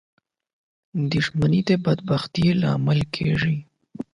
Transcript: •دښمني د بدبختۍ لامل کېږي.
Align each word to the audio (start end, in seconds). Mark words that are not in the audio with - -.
•دښمني 1.11 1.61
د 1.67 1.69
بدبختۍ 1.85 2.45
لامل 2.61 2.99
کېږي. 3.15 3.55